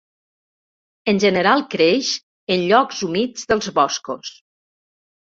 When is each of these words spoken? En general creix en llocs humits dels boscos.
En 1.11 1.19
general 1.23 1.59
creix 1.73 2.13
en 2.55 2.63
llocs 2.71 3.01
humits 3.09 3.43
dels 3.53 3.69
boscos. 3.81 4.33